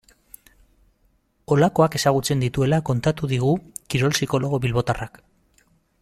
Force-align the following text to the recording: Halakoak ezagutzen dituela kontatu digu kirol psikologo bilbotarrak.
Halakoak 1.55 1.97
ezagutzen 1.99 2.41
dituela 2.45 2.79
kontatu 2.89 3.29
digu 3.33 3.53
kirol 3.95 4.17
psikologo 4.21 4.61
bilbotarrak. 4.65 5.21